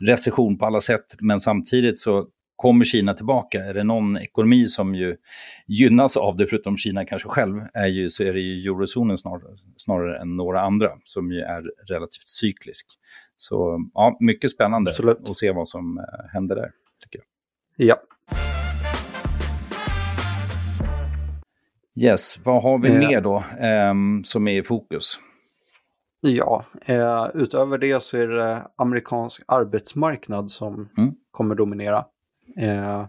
recession 0.00 0.58
på 0.58 0.66
alla 0.66 0.80
sätt. 0.80 1.06
Men 1.20 1.40
samtidigt 1.40 1.98
så 1.98 2.26
kommer 2.56 2.84
Kina 2.84 3.14
tillbaka, 3.14 3.64
är 3.64 3.74
det 3.74 3.84
någon 3.84 4.16
ekonomi 4.16 4.66
som 4.66 4.94
ju 4.94 5.16
gynnas 5.66 6.16
av 6.16 6.36
det, 6.36 6.46
förutom 6.46 6.76
Kina 6.76 7.04
kanske 7.04 7.28
själv, 7.28 7.62
är 7.74 7.86
ju, 7.86 8.10
så 8.10 8.22
är 8.22 8.32
det 8.32 8.40
ju 8.40 8.70
eurozonen 8.70 9.18
snarare, 9.18 9.56
snarare 9.76 10.20
än 10.20 10.36
några 10.36 10.60
andra, 10.60 10.90
som 11.04 11.32
ju 11.32 11.40
är 11.40 11.62
relativt 11.88 12.28
cyklisk. 12.28 12.86
Så 13.36 13.78
ja, 13.94 14.16
mycket 14.20 14.50
spännande 14.50 14.90
Absolut. 14.90 15.30
att 15.30 15.36
se 15.36 15.52
vad 15.52 15.68
som 15.68 15.98
eh, 15.98 16.04
händer 16.32 16.56
där, 16.56 16.70
tycker 17.04 17.20
jag. 17.76 17.88
Ja. 17.88 17.96
Yes, 22.00 22.40
vad 22.44 22.62
har 22.62 22.78
vi 22.78 22.90
mer 22.90 23.20
då 23.20 23.36
eh, 23.60 23.94
som 24.22 24.48
är 24.48 24.58
i 24.58 24.62
fokus? 24.62 25.20
Ja, 26.20 26.64
eh, 26.86 27.26
utöver 27.34 27.78
det 27.78 28.02
så 28.02 28.16
är 28.16 28.28
det 28.28 28.68
amerikansk 28.76 29.42
arbetsmarknad 29.48 30.50
som 30.50 30.88
mm. 30.98 31.14
kommer 31.30 31.54
dominera. 31.54 32.04
Eh, 32.56 33.06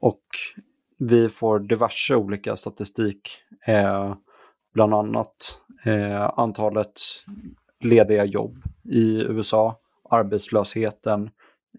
och 0.00 0.24
vi 0.98 1.28
får 1.28 1.58
diverse 1.58 2.16
olika 2.16 2.56
statistik, 2.56 3.30
eh, 3.66 4.14
bland 4.74 4.94
annat 4.94 5.60
eh, 5.84 6.30
antalet 6.36 7.00
lediga 7.80 8.24
jobb 8.24 8.62
i 8.84 9.22
USA, 9.22 9.80
arbetslösheten 10.10 11.30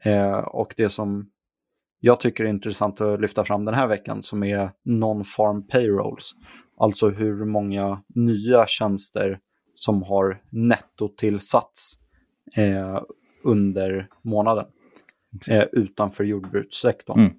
eh, 0.03 0.38
och 0.38 0.74
det 0.77 0.89
som 0.89 1.29
jag 2.00 2.20
tycker 2.20 2.44
är 2.44 2.50
intressant 2.50 3.01
att 3.01 3.22
lyfta 3.22 3.46
fram 3.46 3.65
den 3.65 3.75
här 3.75 3.88
veckan 3.88 4.22
som 4.22 4.44
är 4.44 4.72
non-farm 4.86 5.67
payrolls. 5.67 6.32
Alltså 6.77 7.10
hur 7.10 7.46
många 7.46 8.03
nya 8.15 8.67
tjänster 8.67 9.39
som 9.79 10.03
har 10.03 10.41
nettotillsats 10.50 11.93
eh, 12.55 13.01
under 13.43 14.07
månaden 14.22 14.65
eh, 15.50 15.63
utanför 15.72 16.24
jordbrukssektorn. 16.24 17.19
Mm. 17.19 17.34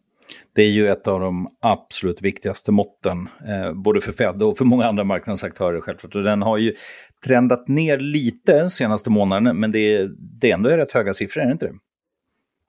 Det 0.52 0.62
är 0.62 0.70
ju 0.70 0.88
ett 0.88 1.08
av 1.08 1.20
de 1.20 1.56
absolut 1.60 2.22
viktigaste 2.22 2.72
måtten, 2.72 3.28
eh, 3.46 3.72
både 3.72 4.00
för 4.00 4.12
Fed 4.12 4.42
och 4.42 4.58
för 4.58 4.64
många 4.64 4.86
andra 4.86 5.04
marknadsaktörer 5.04 5.80
självklart. 5.80 6.14
Och 6.14 6.22
den 6.22 6.42
har 6.42 6.58
ju 6.58 6.74
trendat 7.26 7.68
ner 7.68 7.98
lite 7.98 8.70
senaste 8.70 9.10
månaderna, 9.10 9.52
men 9.52 9.72
det 9.72 9.78
är, 9.78 10.10
det 10.18 10.50
är 10.50 10.54
ändå 10.54 10.70
rätt 10.70 10.92
höga 10.92 11.14
siffror, 11.14 11.42
är 11.42 11.46
det 11.46 11.52
inte 11.52 11.66
det? 11.66 11.78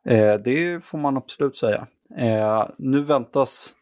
Eh, 0.06 0.40
det 0.40 0.86
får 0.86 0.98
man 0.98 1.18
absolut 1.18 1.58
säga. 1.58 1.88
Eh, 2.18 2.70
nu 2.78 3.02
väntas 3.02 3.76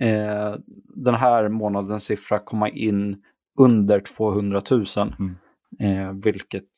eh, 0.00 0.54
den 0.94 1.14
här 1.14 1.48
månadens 1.48 2.04
siffra 2.04 2.38
komma 2.38 2.68
in 2.68 3.22
under 3.58 4.00
200 4.00 4.62
000, 4.70 4.84
mm. 5.18 5.36
Eh, 5.78 6.12
vilket 6.12 6.70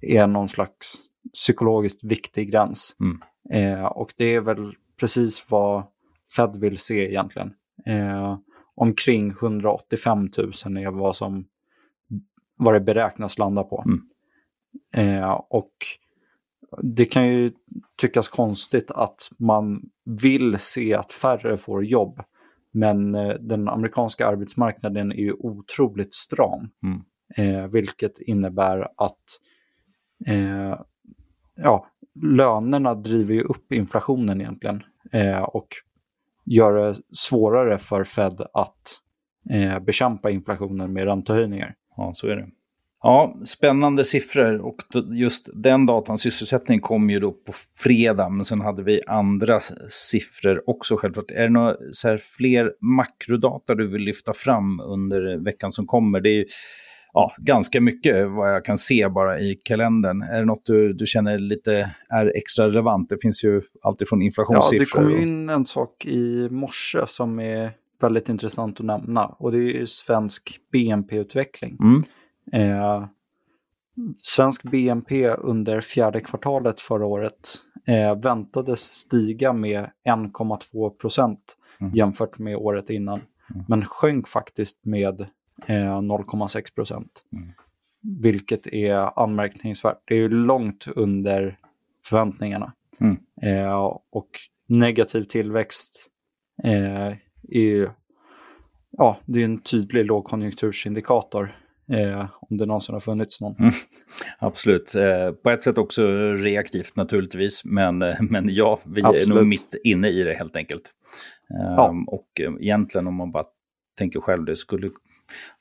är 0.00 0.26
någon 0.26 0.48
slags 0.48 0.94
psykologiskt 1.34 2.04
viktig 2.04 2.50
gräns. 2.50 2.96
Mm. 3.00 3.22
Eh, 3.50 3.84
och 3.84 4.12
det 4.16 4.34
är 4.34 4.40
väl 4.40 4.74
precis 5.00 5.50
vad 5.50 5.84
Fed 6.36 6.56
vill 6.56 6.78
se 6.78 7.08
egentligen. 7.08 7.52
Eh, 7.86 8.38
omkring 8.74 9.30
185 9.30 10.18
000 10.36 10.48
är 10.76 10.90
vad 10.90 11.16
som 11.16 11.44
vad 12.56 12.74
det 12.74 12.80
beräknas 12.80 13.38
landa 13.38 13.62
på. 13.62 13.84
Mm. 13.86 14.00
Eh, 14.94 15.30
och 15.30 15.72
det 16.82 17.04
kan 17.04 17.28
ju 17.28 17.52
tyckas 17.96 18.28
konstigt 18.28 18.90
att 18.90 19.30
man 19.38 19.82
vill 20.04 20.58
se 20.58 20.94
att 20.94 21.12
färre 21.12 21.56
får 21.56 21.84
jobb. 21.84 22.22
Men 22.76 23.14
eh, 23.14 23.34
den 23.34 23.68
amerikanska 23.68 24.26
arbetsmarknaden 24.26 25.12
är 25.12 25.16
ju 25.16 25.32
otroligt 25.32 26.14
stram. 26.14 26.68
Mm. 26.82 27.02
Eh, 27.36 27.66
vilket 27.66 28.18
innebär 28.18 28.88
att 28.96 29.22
eh, 30.26 30.80
ja, 31.56 31.86
lönerna 32.22 32.94
driver 32.94 33.34
ju 33.34 33.40
upp 33.40 33.72
inflationen 33.72 34.40
egentligen. 34.40 34.82
Eh, 35.12 35.42
och 35.42 35.68
gör 36.44 36.72
det 36.72 36.94
svårare 37.12 37.78
för 37.78 38.04
Fed 38.04 38.40
att 38.52 39.00
eh, 39.50 39.78
bekämpa 39.78 40.30
inflationen 40.30 40.92
med 40.92 41.04
räntehöjningar. 41.04 41.74
Ja, 41.96 42.12
så 42.14 42.26
är 42.26 42.36
det. 42.36 42.48
Ja, 43.06 43.36
spännande 43.44 44.04
siffror 44.04 44.60
och 44.60 44.76
just 45.12 45.48
den 45.54 45.86
datans 45.86 46.20
sysselsättning 46.20 46.80
kom 46.80 47.10
ju 47.10 47.20
då 47.20 47.32
på 47.32 47.52
fredag, 47.76 48.28
men 48.28 48.44
sen 48.44 48.60
hade 48.60 48.82
vi 48.82 49.00
andra 49.06 49.60
siffror 49.88 50.62
också 50.66 50.96
självklart. 50.96 51.30
Är 51.30 51.42
det 51.42 51.48
några 51.48 51.76
så 51.92 52.08
här, 52.08 52.18
fler 52.36 52.72
makrodata 52.80 53.74
du 53.74 53.86
vill 53.86 54.02
lyfta 54.02 54.32
fram 54.32 54.80
under 54.80 55.44
veckan 55.44 55.70
som 55.70 55.86
kommer? 55.86 56.20
Det 56.20 56.28
är 56.28 56.34
ju 56.34 56.46
ja, 57.12 57.32
ganska 57.38 57.80
mycket 57.80 58.30
vad 58.30 58.54
jag 58.54 58.64
kan 58.64 58.78
se 58.78 59.08
bara 59.08 59.40
i 59.40 59.54
kalendern. 59.64 60.22
Är 60.22 60.38
det 60.38 60.46
något 60.46 60.66
du, 60.66 60.92
du 60.92 61.06
känner 61.06 61.38
lite 61.38 61.90
är 62.08 62.32
extra 62.36 62.66
relevant? 62.66 63.08
Det 63.08 63.18
finns 63.22 63.44
ju 63.44 63.62
alltid 63.82 64.08
från 64.08 64.22
inflationssiffror. 64.22 65.02
Ja, 65.02 65.08
det 65.08 65.14
kom 65.14 65.22
in 65.22 65.48
en 65.48 65.64
sak 65.64 66.06
i 66.06 66.48
morse 66.50 66.98
som 67.06 67.40
är 67.40 67.70
väldigt 68.00 68.28
intressant 68.28 68.80
att 68.80 68.86
nämna 68.86 69.26
och 69.26 69.52
det 69.52 69.80
är 69.82 69.86
svensk 69.86 70.60
BNP-utveckling. 70.72 71.76
Mm. 71.80 72.02
Eh, 72.52 73.06
svensk 74.22 74.62
BNP 74.62 75.28
under 75.28 75.80
fjärde 75.80 76.20
kvartalet 76.20 76.80
förra 76.80 77.06
året 77.06 77.58
eh, 77.86 78.14
väntades 78.14 78.80
stiga 78.80 79.52
med 79.52 79.90
1,2 80.08 80.90
procent 80.90 81.56
mm. 81.80 81.94
jämfört 81.94 82.38
med 82.38 82.56
året 82.56 82.90
innan. 82.90 83.20
Mm. 83.54 83.64
Men 83.68 83.84
sjönk 83.84 84.28
faktiskt 84.28 84.84
med 84.84 85.20
eh, 85.66 86.00
0,6 86.00 86.74
procent. 86.74 87.22
Mm. 87.32 87.52
Vilket 88.22 88.66
är 88.66 89.22
anmärkningsvärt. 89.22 90.02
Det 90.04 90.14
är 90.14 90.28
långt 90.28 90.86
under 90.96 91.58
förväntningarna. 92.08 92.72
Mm. 93.00 93.16
Eh, 93.42 93.98
och 94.10 94.30
negativ 94.66 95.22
tillväxt 95.22 96.10
eh, 96.64 97.14
är 97.48 97.90
ja, 98.90 99.18
det 99.26 99.40
är 99.40 99.44
en 99.44 99.62
tydlig 99.62 100.06
lågkonjunktursindikator 100.06 101.56
Eh, 101.92 102.26
om 102.40 102.56
det 102.56 102.66
någonsin 102.66 102.92
har 102.92 103.00
funnits 103.00 103.40
någon. 103.40 103.56
Mm, 103.58 103.72
absolut. 104.38 104.94
Eh, 104.94 105.32
på 105.32 105.50
ett 105.50 105.62
sätt 105.62 105.78
också 105.78 106.06
reaktivt 106.32 106.96
naturligtvis, 106.96 107.64
men, 107.64 108.02
eh, 108.02 108.16
men 108.20 108.48
ja, 108.48 108.80
vi 108.84 109.02
absolut. 109.02 109.28
är 109.28 109.34
nog 109.34 109.46
mitt 109.46 109.74
inne 109.84 110.08
i 110.08 110.24
det 110.24 110.34
helt 110.34 110.56
enkelt. 110.56 110.92
Eh, 111.50 111.74
ja. 111.76 111.94
Och 112.06 112.40
eh, 112.40 112.52
egentligen 112.60 113.06
om 113.06 113.14
man 113.14 113.32
bara 113.32 113.44
tänker 113.98 114.20
själv, 114.20 114.44
det 114.44 114.56
skulle, 114.56 114.90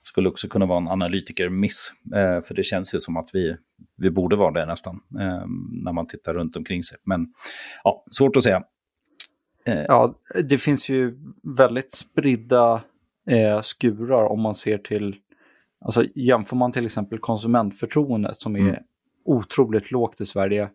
skulle 0.04 0.30
också 0.30 0.48
kunna 0.48 0.66
vara 0.66 0.78
en 0.78 0.88
analytikermiss. 0.88 1.94
Eh, 2.16 2.44
för 2.44 2.54
det 2.54 2.64
känns 2.64 2.96
ju 2.96 3.00
som 3.00 3.18
att 3.18 3.30
vi, 3.34 3.56
vi 3.98 4.12
borde 4.12 4.36
vara 4.36 4.52
det 4.52 4.66
nästan, 4.66 5.00
när 5.84 5.94
man 5.94 6.08
tittar 6.08 6.34
runt 6.34 6.56
omkring 6.56 6.84
sig. 6.84 6.98
Men 7.04 7.28
ja, 7.84 8.04
svårt 8.12 8.36
att 8.36 8.44
säga. 8.44 8.64
Ja, 9.66 10.20
det 10.44 10.58
finns 10.58 10.90
ju 10.90 11.18
väldigt 11.58 11.92
spridda 11.92 12.82
skurar 13.62 14.32
om 14.32 14.42
man 14.42 14.56
ser 14.56 14.78
till 14.78 15.16
Alltså 15.86 16.04
jämför 16.16 16.56
man 16.56 16.72
till 16.72 16.86
exempel 16.86 17.20
konsumentförtroendet 17.20 18.38
som 18.38 18.56
är 18.56 18.60
mm. 18.60 18.76
otroligt 19.26 19.92
lågt 19.92 20.22
i 20.22 20.26
Sverige 20.26 20.70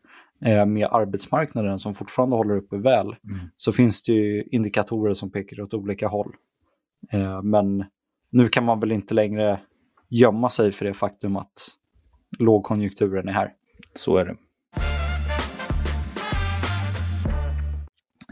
eh, 0.44 0.66
med 0.66 0.88
arbetsmarknaden 0.90 1.78
som 1.78 1.94
fortfarande 1.94 2.36
håller 2.36 2.56
uppe 2.56 2.76
väl, 2.76 3.06
mm. 3.06 3.38
så 3.56 3.72
finns 3.72 4.02
det 4.02 4.12
ju 4.12 4.42
indikatorer 4.42 5.14
som 5.14 5.30
pekar 5.30 5.62
åt 5.62 5.74
olika 5.74 6.08
håll. 6.08 6.34
Eh, 7.12 7.42
men 7.42 7.84
nu 8.30 8.48
kan 8.48 8.64
man 8.64 8.80
väl 8.80 8.92
inte 8.92 9.14
längre 9.14 9.60
gömma 10.08 10.48
sig 10.48 10.72
för 10.72 10.84
det 10.84 10.94
faktum 10.94 11.36
att 11.36 11.52
lågkonjunkturen 12.38 13.28
är 13.28 13.32
här. 13.32 13.52
Så 13.94 14.16
är 14.16 14.24
det. 14.24 14.36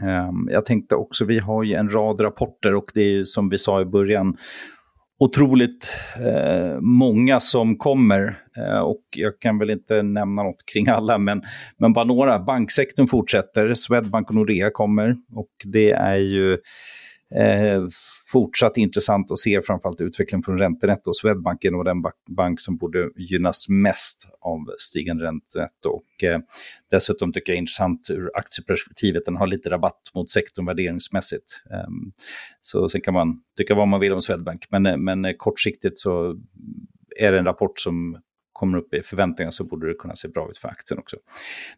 Um, 0.01 0.49
jag 0.51 0.65
tänkte 0.65 0.95
också, 0.95 1.25
vi 1.25 1.39
har 1.39 1.63
ju 1.63 1.73
en 1.73 1.89
rad 1.89 2.21
rapporter 2.21 2.75
och 2.75 2.91
det 2.93 3.01
är 3.01 3.11
ju 3.11 3.25
som 3.25 3.49
vi 3.49 3.57
sa 3.57 3.81
i 3.81 3.85
början 3.85 4.37
otroligt 5.19 5.95
eh, 6.15 6.79
många 6.79 7.39
som 7.39 7.77
kommer. 7.77 8.37
Eh, 8.57 8.79
och 8.79 9.01
jag 9.15 9.39
kan 9.39 9.59
väl 9.59 9.69
inte 9.69 10.01
nämna 10.01 10.43
något 10.43 10.65
kring 10.73 10.87
alla, 10.87 11.17
men, 11.17 11.41
men 11.77 11.93
bara 11.93 12.05
några. 12.05 12.39
Banksektorn 12.39 13.07
fortsätter, 13.07 13.73
Swedbank 13.73 14.29
och 14.29 14.35
Nordea 14.35 14.69
kommer. 14.73 15.15
Och 15.35 15.51
det 15.65 15.91
är 15.91 16.17
ju 16.17 16.57
Eh, 17.35 17.87
fortsatt 18.31 18.77
intressant 18.77 19.31
att 19.31 19.39
se 19.39 19.61
framförallt 19.61 20.01
utvecklingen 20.01 20.43
från 20.43 20.57
räntenetto. 20.57 21.13
Swedbank 21.13 21.65
är 21.65 21.71
nog 21.71 21.85
den 21.85 22.03
bank 22.29 22.61
som 22.61 22.77
borde 22.77 23.09
gynnas 23.15 23.69
mest 23.69 24.27
av 24.41 24.59
stigande 24.77 25.23
räntenetto. 25.23 25.89
Och, 25.89 26.23
eh, 26.23 26.39
dessutom 26.91 27.33
tycker 27.33 27.51
jag 27.51 27.55
är 27.55 27.59
intressant 27.59 28.09
ur 28.09 28.31
aktieperspektivet, 28.33 29.25
den 29.25 29.37
har 29.37 29.47
lite 29.47 29.69
rabatt 29.69 30.01
mot 30.15 30.29
sektorn 30.29 30.65
värderingsmässigt. 30.65 31.61
Eh, 31.71 31.89
så 32.61 32.89
sen 32.89 33.01
kan 33.01 33.13
man 33.13 33.41
tycka 33.57 33.75
vad 33.75 33.87
man 33.87 33.99
vill 33.99 34.13
om 34.13 34.21
Swedbank, 34.21 34.65
men, 34.69 34.85
eh, 34.85 34.97
men 34.97 35.25
eh, 35.25 35.33
kortsiktigt 35.37 35.99
så 35.99 36.37
är 37.17 37.31
det 37.31 37.39
en 37.39 37.45
rapport 37.45 37.79
som 37.79 38.17
kommer 38.59 38.77
upp 38.77 38.93
i 38.93 39.01
förväntningar 39.01 39.51
så 39.51 39.63
borde 39.63 39.87
det 39.87 39.93
kunna 39.93 40.15
se 40.15 40.27
bra 40.27 40.49
ut 40.49 40.57
för 40.57 40.67
aktien 40.67 40.99
också. 40.99 41.17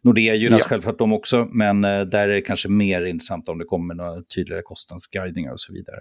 Nordea 0.02 0.34
gynnas 0.34 0.62
ja. 0.62 0.68
självklart 0.68 0.98
de 0.98 1.12
också, 1.12 1.48
men 1.52 1.84
eh, 1.84 2.00
där 2.00 2.28
är 2.28 2.34
det 2.34 2.40
kanske 2.40 2.68
mer 2.68 3.04
intressant 3.04 3.48
om 3.48 3.58
det 3.58 3.64
kommer 3.64 3.94
några 3.94 4.22
tydligare 4.22 4.62
kostnadsguidningar 4.62 5.52
och 5.52 5.60
så 5.60 5.72
vidare. 5.72 6.00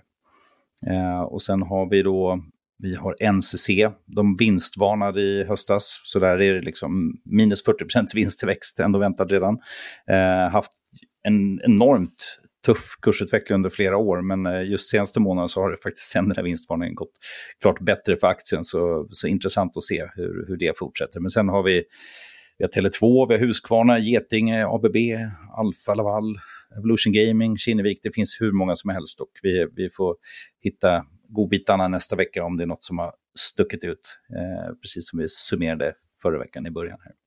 Eh, 0.88 1.22
och 1.22 1.42
sen 1.42 1.62
har 1.62 1.90
vi 1.90 2.02
då 2.02 2.44
vi 2.84 2.96
har 2.96 3.32
NCC, 3.32 3.70
de 4.06 4.36
vinstvarnade 4.38 5.22
i 5.22 5.44
höstas, 5.44 6.02
så 6.04 6.20
där 6.20 6.42
är 6.42 6.54
det 6.54 6.62
liksom 6.62 7.22
minus 7.26 7.66
40% 7.66 8.06
vinsttillväxt 8.16 8.80
ändå 8.80 9.00
väntad 9.00 9.26
redan. 9.26 9.60
Eh, 10.10 10.52
haft 10.52 10.72
en 11.24 11.62
enormt 11.62 12.40
tuff 12.66 12.96
kursutveckling 13.02 13.56
under 13.56 13.70
flera 13.70 13.98
år, 13.98 14.22
men 14.22 14.46
eh, 14.46 14.64
just 14.64 14.90
senaste 14.90 15.20
månaden 15.20 15.50
så 15.50 15.62
har 15.62 15.72
det 15.72 15.78
faktiskt 15.84 16.08
sen 16.08 16.28
den 16.28 16.36
här 16.36 16.44
vinstvarningen 16.44 16.96
gått 16.96 17.14
klart 17.62 17.80
bättre 17.80 18.18
för 18.18 18.28
aktien, 18.28 18.64
så, 18.64 19.08
så 19.12 19.28
intressant 19.28 19.78
att 19.78 19.84
se 19.84 20.08
hur, 20.16 20.46
hur 20.48 20.58
det 20.58 20.78
fortsätter. 20.78 21.20
Men 21.20 21.30
sen 21.30 21.50
har 21.50 21.64
vi, 21.64 21.84
vi 22.58 22.66
har 22.66 22.70
Tele2, 22.70 23.28
vi 23.28 23.34
har 23.34 23.46
Husqvarna, 23.46 24.00
Getinge, 24.00 24.66
ABB, 24.68 24.98
Alfa 25.58 25.96
Laval, 25.96 26.40
Evolution 26.78 27.14
Gaming, 27.14 27.58
Kinnevik, 27.58 28.00
det 28.04 28.12
finns 28.12 28.38
hur 28.42 28.52
många 28.52 28.76
som 28.76 28.90
helst 28.90 29.22
och 29.22 29.32
vi, 29.42 29.68
vi 29.76 29.90
får 29.90 30.16
hitta 30.64 31.06
godbitarna 31.30 31.88
nästa 31.88 32.16
vecka 32.16 32.44
om 32.44 32.58
det 32.58 32.64
är 32.64 32.68
något 32.68 32.84
som 32.84 33.00
har 33.00 33.14
stuckit 33.40 33.84
ut, 33.84 34.18
eh, 34.36 34.76
precis 34.82 35.10
som 35.10 35.20
vi 35.20 35.26
summerade 35.30 35.94
förra 36.22 36.40
veckan 36.40 36.66
i 36.66 36.72
början. 36.72 36.98
här. 37.04 37.21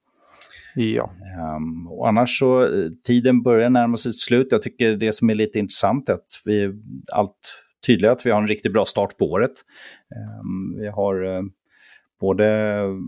Ja. 0.75 1.11
Um, 1.57 1.87
och 1.87 2.09
annars 2.09 2.39
så, 2.39 2.63
eh, 2.63 2.91
tiden 3.07 3.43
börjar 3.43 3.71
närma 3.71 3.97
sig 3.97 4.13
slut. 4.13 4.49
Jag 4.51 4.63
tycker 4.63 4.97
det 4.97 5.13
som 5.13 5.31
är 5.31 5.35
lite 5.35 5.59
intressant 5.59 6.09
är 6.09 6.13
att 6.13 6.41
vi 6.45 6.73
allt 7.13 7.63
tydligare 7.87 8.13
att 8.13 8.27
vi 8.27 8.31
har 8.31 8.41
en 8.43 8.47
riktigt 8.49 8.73
bra 8.73 8.85
start 8.85 9.19
på 9.19 9.25
året. 9.25 9.53
Um, 10.43 10.81
vi 10.81 10.89
har 10.89 11.25
uh, 11.25 11.43
både 12.21 12.45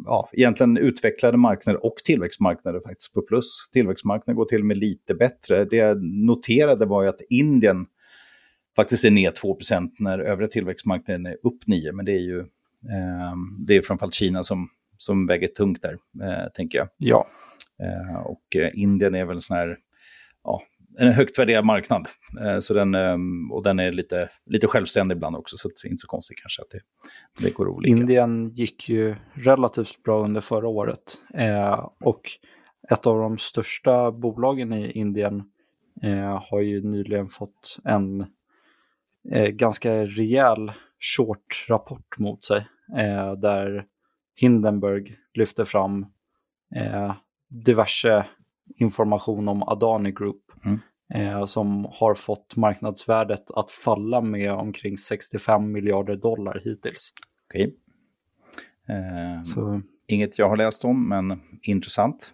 ja, 0.05 0.29
egentligen 0.33 0.79
utvecklade 0.79 1.37
marknader 1.37 1.87
och 1.87 1.97
tillväxtmarknader 2.05 2.81
faktiskt 2.81 3.15
på 3.15 3.23
plus. 3.23 3.69
Tillväxtmarknaden 3.73 4.37
går 4.37 4.45
till 4.45 4.61
och 4.61 4.67
med 4.67 4.77
lite 4.77 5.15
bättre. 5.15 5.65
Det 5.65 5.77
jag 5.77 6.03
noterade 6.03 6.87
var 6.87 7.03
ju 7.03 7.09
att 7.09 7.21
Indien 7.31 7.87
faktiskt 8.77 9.05
är 9.05 9.11
ner 9.11 9.31
2% 9.31 9.91
när 9.99 10.19
övriga 10.19 10.49
tillväxtmarknaden 10.49 11.27
är 11.27 11.37
upp 11.43 11.67
9 11.67 11.93
men 11.93 12.05
det 12.05 12.13
är 12.13 12.21
ju 12.21 12.39
eh, 12.41 13.35
det 13.67 13.77
är 13.77 13.83
framförallt 13.83 14.15
Kina 14.15 14.43
som, 14.43 14.69
som 14.97 15.27
väger 15.27 15.49
tungt 15.49 15.83
där, 15.83 15.99
eh, 16.23 16.51
tänker 16.55 16.79
jag. 16.79 16.89
Ja. 16.99 17.27
Eh, 17.83 18.17
och 18.17 18.57
eh, 18.57 18.71
Indien 18.75 19.15
är 19.15 19.25
väl 19.25 19.37
en 19.37 19.41
sån 19.41 19.57
här, 19.57 19.77
ja, 20.45 20.63
en 20.99 21.13
högt 21.13 21.39
värderad 21.39 21.65
marknad. 21.65 22.09
Eh, 22.41 22.59
så 22.61 22.75
den, 22.75 22.95
eh, 22.95 23.17
och 23.53 23.63
den 23.63 23.79
är 23.79 23.93
lite, 23.93 24.29
lite 24.47 24.67
självständig 24.67 25.17
ibland 25.17 25.37
också, 25.37 25.57
så 25.59 25.69
det 25.69 25.89
är 25.89 25.91
inte 25.91 26.01
så 26.01 26.09
konstigt 26.09 26.39
kanske 26.41 26.63
att 26.63 26.71
det, 26.71 26.81
det 27.45 27.55
går 27.55 27.69
olika. 27.69 27.91
Indien 27.91 28.49
gick 28.49 28.89
ju 28.89 29.15
relativt 29.35 30.03
bra 30.03 30.25
under 30.25 30.41
förra 30.41 30.69
året. 30.69 31.19
Eh, 31.35 31.89
och 32.01 32.23
ett 32.91 33.07
av 33.07 33.19
de 33.19 33.39
största 33.39 34.13
bolagen 34.13 34.73
i 34.73 34.91
Indien 34.91 35.45
eh, 36.03 36.43
har 36.51 36.61
ju 36.61 36.83
nyligen 36.83 37.29
fått 37.29 37.79
en 37.85 38.27
eh, 39.33 39.49
ganska 39.49 40.05
rejäl 40.05 40.73
short-rapport 41.17 42.19
mot 42.19 42.45
sig. 42.45 42.67
Eh, 42.99 43.33
där 43.33 43.85
Hindenburg 44.37 45.17
lyfter 45.35 45.65
fram 45.65 46.07
eh, 46.77 47.15
diverse 47.49 48.25
information 48.77 49.49
om 49.49 49.63
Adani 49.63 50.13
Group 50.13 50.43
mm. 50.65 50.79
eh, 51.15 51.45
som 51.45 51.87
har 51.93 52.15
fått 52.15 52.57
marknadsvärdet 52.57 53.51
att 53.51 53.71
falla 53.71 54.21
med 54.21 54.53
omkring 54.53 54.99
65 54.99 55.73
miljarder 55.73 56.17
dollar 56.17 56.61
hittills. 56.65 57.13
Okej. 57.49 57.77
Eh. 58.89 59.81
Inget 60.07 60.39
jag 60.39 60.49
har 60.49 60.57
läst 60.57 60.85
om, 60.85 61.09
men 61.09 61.41
intressant. 61.63 62.33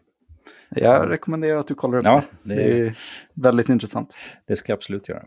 Jag 0.68 1.10
rekommenderar 1.10 1.56
att 1.56 1.66
du 1.66 1.74
kollar 1.74 1.98
upp 1.98 2.04
ja, 2.04 2.22
det. 2.42 2.54
Det 2.54 2.80
är 2.80 2.98
väldigt 3.34 3.68
intressant. 3.68 4.16
Det 4.46 4.56
ska 4.56 4.72
jag 4.72 4.76
absolut 4.76 5.08
göra. 5.08 5.24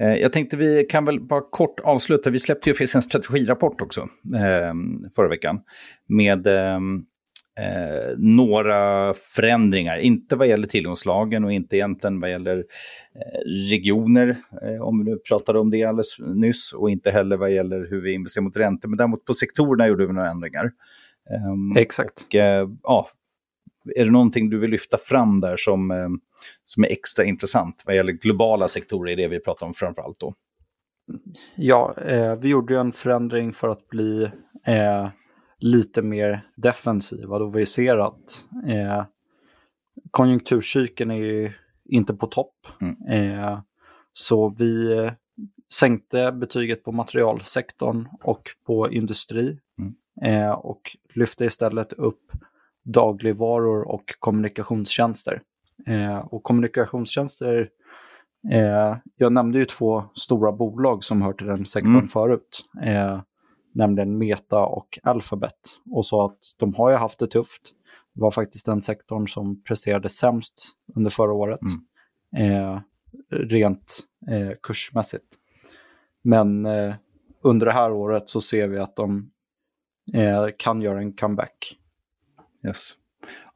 Eh, 0.00 0.14
jag 0.14 0.32
tänkte 0.32 0.56
vi 0.56 0.84
kan 0.84 1.04
väl 1.04 1.20
bara 1.20 1.40
kort 1.50 1.80
avsluta. 1.80 2.30
Vi 2.30 2.38
släppte 2.38 2.70
ju 2.70 2.86
en 2.94 3.02
strategirapport 3.02 3.80
också 3.80 4.00
eh, 4.34 4.74
förra 5.16 5.28
veckan. 5.28 5.60
Med 6.06 6.46
ehm, 6.46 7.04
eh, 7.58 8.14
några 8.18 9.14
förändringar. 9.14 9.96
Inte 9.96 10.36
vad 10.36 10.48
gäller 10.48 10.68
tillgångslagen 10.68 11.44
och 11.44 11.52
inte 11.52 11.76
egentligen 11.76 12.20
vad 12.20 12.30
gäller 12.30 12.58
eh, 12.58 13.48
regioner, 13.70 14.36
eh, 14.62 14.82
om 14.82 15.04
vi 15.04 15.18
pratade 15.18 15.58
om 15.58 15.70
det 15.70 15.84
alldeles 15.84 16.18
nyss, 16.18 16.72
och 16.72 16.90
inte 16.90 17.10
heller 17.10 17.36
vad 17.36 17.52
gäller 17.52 17.86
hur 17.90 18.02
vi 18.02 18.12
investerar 18.12 18.44
mot 18.44 18.56
räntor. 18.56 18.88
Men 18.88 18.98
däremot 18.98 19.24
på 19.24 19.34
sektorerna 19.34 19.88
gjorde 19.88 20.06
vi 20.06 20.12
några 20.12 20.30
ändringar. 20.30 20.70
Um, 21.50 21.76
Exakt. 21.76 22.26
Och, 22.26 22.34
eh, 22.34 22.68
ja, 22.82 23.08
är 23.96 24.04
det 24.04 24.10
någonting 24.10 24.50
du 24.50 24.58
vill 24.58 24.70
lyfta 24.70 24.98
fram 24.98 25.40
där 25.40 25.56
som, 25.56 25.90
eh, 25.90 26.08
som 26.64 26.84
är 26.84 26.88
extra 26.88 27.24
intressant 27.24 27.82
vad 27.86 27.96
gäller 27.96 28.12
globala 28.12 28.68
sektorer, 28.68 29.12
är 29.12 29.16
det 29.16 29.28
vi 29.28 29.40
pratar 29.40 29.66
om 29.66 29.74
framför 29.74 30.02
allt 30.02 30.20
då? 30.20 30.32
Ja, 31.56 31.94
eh, 32.06 32.34
vi 32.34 32.48
gjorde 32.48 32.78
en 32.78 32.92
förändring 32.92 33.52
för 33.52 33.68
att 33.68 33.88
bli 33.88 34.30
lite 35.58 36.02
mer 36.02 36.46
defensiva 36.56 37.38
då 37.38 37.48
vi 37.48 37.66
ser 37.66 37.96
att 37.98 38.44
eh, 38.66 39.04
konjunkturcykeln 40.10 41.10
är 41.10 41.16
ju 41.16 41.52
inte 41.84 42.14
på 42.14 42.26
topp. 42.26 42.66
Mm. 42.80 42.96
Eh, 43.08 43.60
så 44.12 44.48
vi 44.48 44.98
eh, 44.98 45.12
sänkte 45.72 46.32
betyget 46.32 46.84
på 46.84 46.92
materialsektorn 46.92 48.08
och 48.22 48.42
på 48.66 48.90
industri 48.90 49.58
mm. 49.78 49.94
eh, 50.22 50.50
och 50.50 50.80
lyfte 51.14 51.44
istället 51.44 51.92
upp 51.92 52.32
dagligvaror 52.84 53.88
och 53.88 54.04
kommunikationstjänster. 54.18 55.42
Eh, 55.86 56.18
och 56.18 56.42
kommunikationstjänster, 56.42 57.68
eh, 58.52 58.96
jag 59.16 59.32
nämnde 59.32 59.58
ju 59.58 59.64
två 59.64 60.04
stora 60.14 60.52
bolag 60.52 61.04
som 61.04 61.22
hör 61.22 61.32
till 61.32 61.46
den 61.46 61.66
sektorn 61.66 61.94
mm. 61.94 62.08
förut. 62.08 62.64
Nämligen 63.76 64.18
Meta 64.18 64.66
och 64.66 64.98
Alphabet. 65.02 65.80
Och 65.90 66.06
sa 66.06 66.26
att 66.26 66.38
de 66.56 66.74
har 66.74 66.90
ju 66.90 66.96
haft 66.96 67.18
det 67.18 67.26
tufft. 67.26 67.72
Det 68.14 68.20
var 68.20 68.30
faktiskt 68.30 68.66
den 68.66 68.82
sektorn 68.82 69.28
som 69.28 69.62
presterade 69.62 70.08
sämst 70.08 70.68
under 70.94 71.10
förra 71.10 71.32
året. 71.32 71.60
Mm. 72.36 72.52
Eh, 72.52 72.80
rent 73.30 74.00
eh, 74.30 74.50
kursmässigt. 74.62 75.26
Men 76.22 76.66
eh, 76.66 76.94
under 77.42 77.66
det 77.66 77.72
här 77.72 77.92
året 77.92 78.30
så 78.30 78.40
ser 78.40 78.68
vi 78.68 78.78
att 78.78 78.96
de 78.96 79.30
eh, 80.14 80.46
kan 80.58 80.82
göra 80.82 80.98
en 80.98 81.12
comeback. 81.12 81.78
Yes. 82.66 82.92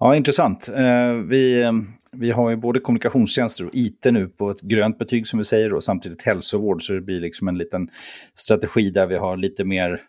Ja, 0.03 0.17
intressant. 0.17 0.69
Eh, 0.69 1.13
vi, 1.13 1.73
vi 2.13 2.31
har 2.31 2.51
ju 2.51 2.57
både 2.57 2.81
kommunikationstjänster 2.81 3.65
och 3.65 3.71
IT 3.75 4.05
nu 4.05 4.29
på 4.29 4.51
ett 4.51 4.61
grönt 4.61 4.99
betyg 4.99 5.27
som 5.27 5.39
vi 5.39 5.45
säger 5.45 5.73
och 5.73 5.85
samtidigt 5.85 6.23
hälsovård. 6.23 6.83
Så 6.83 6.93
det 6.93 7.01
blir 7.01 7.21
liksom 7.21 7.49
en 7.49 7.59
liten 7.59 7.89
strategi 8.35 8.91
där 8.91 9.07
vi 9.07 9.17
har 9.17 9.37
lite 9.37 9.65
mer 9.65 10.01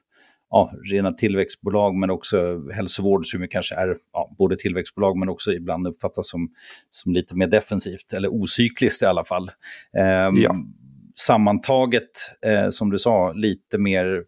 ja, 0.49 0.73
rena 0.91 1.11
tillväxtbolag 1.11 1.95
men 1.95 2.09
också 2.09 2.61
hälsovård 2.73 3.25
som 3.25 3.47
kanske 3.47 3.75
är 3.75 3.97
ja, 4.13 4.35
både 4.37 4.57
tillväxtbolag 4.57 5.17
men 5.17 5.29
också 5.29 5.53
ibland 5.53 5.87
uppfattas 5.87 6.29
som, 6.29 6.49
som 6.89 7.13
lite 7.13 7.35
mer 7.35 7.47
defensivt 7.47 8.13
eller 8.13 8.33
ocykliskt 8.33 9.03
i 9.03 9.05
alla 9.05 9.23
fall. 9.23 9.51
Eh, 9.97 10.41
ja. 10.41 10.55
Sammantaget, 11.15 12.09
eh, 12.45 12.69
som 12.69 12.89
du 12.89 12.99
sa, 12.99 13.33
lite 13.33 13.77
mer 13.77 14.23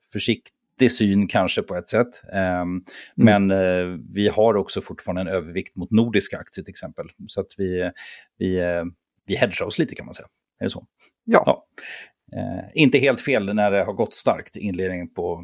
försiktig 0.79 0.91
syn 0.91 1.27
kanske 1.27 1.62
på 1.62 1.75
ett 1.75 1.89
sätt. 1.89 2.21
Um, 2.23 2.39
mm. 2.39 2.83
Men 3.15 3.51
uh, 3.51 3.99
vi 4.13 4.27
har 4.27 4.55
också 4.55 4.81
fortfarande 4.81 5.21
en 5.21 5.27
övervikt 5.27 5.75
mot 5.75 5.91
nordiska 5.91 6.38
aktier 6.38 6.63
till 6.63 6.71
exempel. 6.71 7.05
Så 7.27 7.41
att 7.41 7.47
vi, 7.57 7.91
vi, 8.38 8.62
uh, 8.62 8.83
vi 9.27 9.36
hedgar 9.36 9.65
oss 9.65 9.79
lite 9.79 9.95
kan 9.95 10.05
man 10.05 10.13
säga. 10.13 10.27
Är 10.59 10.65
det 10.65 10.69
så? 10.69 10.86
Ja. 11.25 11.43
ja. 11.45 11.65
Uh, 12.36 12.63
inte 12.73 12.97
helt 12.97 13.21
fel 13.21 13.55
när 13.55 13.71
det 13.71 13.83
har 13.83 13.93
gått 13.93 14.13
starkt 14.13 14.55
inledningen 14.55 15.13
på, 15.13 15.43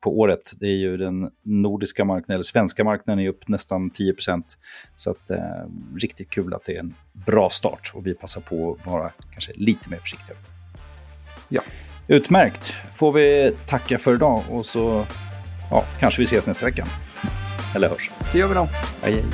på 0.00 0.18
året. 0.18 0.52
Det 0.60 0.66
är 0.66 0.76
ju 0.76 0.96
den 0.96 1.30
nordiska 1.42 2.04
marknaden, 2.04 2.34
eller 2.34 2.42
svenska 2.42 2.84
marknaden 2.84 3.24
är 3.24 3.28
upp 3.28 3.48
nästan 3.48 3.90
10% 3.90 4.42
Så 4.96 5.10
att, 5.10 5.30
riktigt 5.96 6.30
kul 6.30 6.54
att 6.54 6.64
det 6.64 6.76
är 6.76 6.80
en 6.80 6.94
bra 7.26 7.50
start 7.50 7.92
och 7.94 8.06
vi 8.06 8.14
passar 8.14 8.40
på 8.40 8.72
att 8.72 8.86
vara 8.86 9.12
kanske 9.32 9.52
lite 9.54 9.90
mer 9.90 9.98
försiktiga. 9.98 10.36
Ja. 11.48 11.62
Utmärkt. 12.08 12.74
Får 12.94 13.12
vi 13.12 13.56
tacka 13.66 13.98
för 13.98 14.14
idag 14.14 14.42
och 14.48 14.66
så 14.66 15.06
ja, 15.70 15.84
kanske 16.00 16.20
vi 16.20 16.24
ses 16.24 16.46
nästa 16.46 16.66
vecka. 16.66 16.86
Eller 17.74 17.88
hörs. 17.88 18.10
Det 18.32 18.38
gör 18.38 18.48
vi 18.48 18.54
då. 18.54 18.68
Hej, 19.02 19.12
hej. 19.12 19.24